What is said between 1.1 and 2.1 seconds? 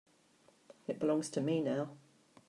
to me now.